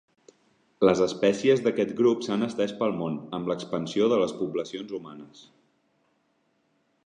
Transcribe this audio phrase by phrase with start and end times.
[0.87, 5.47] Les espècies d'aquest grup s'han estès pel món amb l'expansió de les poblacions humanes.